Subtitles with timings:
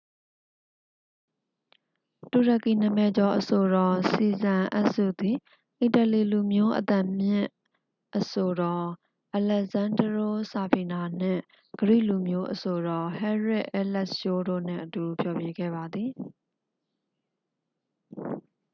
[2.31, 5.37] တူရကီနာမည်ကျော်အဆိုတော် စီဇန် အက်စု သည်
[5.81, 7.41] အီတလီလူမျိုး အမြင့်သံ
[8.17, 8.85] အဆိုတော်
[9.35, 11.41] အလက်ဇန်းဒရိုး ဆာဖီနာ နှင့်
[11.77, 16.11] ဂရိလူမျိုး အဆိုတော် ဟဲရစ် အဲလက်ရှိုး တို့နှင့်အတူ ဖျော်ဖြေခဲ့ပါသည်